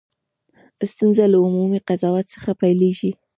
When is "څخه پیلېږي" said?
2.33-3.11